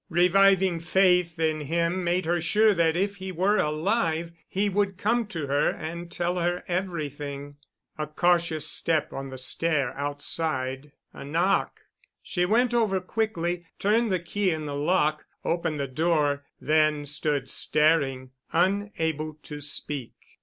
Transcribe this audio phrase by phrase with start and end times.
[0.09, 5.27] Reviving faith in him made her sure that if he were alive he would come
[5.27, 7.57] to her and tell her everything....
[7.99, 11.81] A cautious step on the stair outside—a knock.
[12.23, 17.47] She went over quickly, turned the key in the lock, opened the door, then stood
[17.47, 20.15] staring, unable to speak.